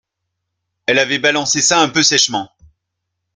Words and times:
Elle 0.87 0.97
avait 0.97 1.19
balancé 1.19 1.61
ça 1.61 1.79
un 1.79 1.87
peu 1.89 2.01
sèchement 2.01 2.49